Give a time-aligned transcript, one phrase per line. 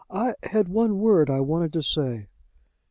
[0.09, 2.25] "I had one word I wanted to say."